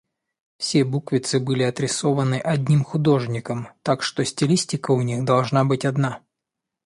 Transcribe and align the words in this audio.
Все 0.57 0.83
буквицы 0.83 1.39
были 1.39 1.61
отрисованы 1.61 2.39
одним 2.39 2.83
художником, 2.83 3.67
так 3.83 4.01
что 4.01 4.25
стилистика 4.25 4.89
у 4.89 5.03
них 5.03 5.23
должна 5.25 5.63
быть 5.63 5.85
одна. 5.85 6.23